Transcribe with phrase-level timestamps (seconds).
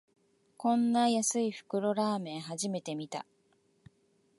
[0.57, 3.23] こんな安い袋ラーメン、初めて見た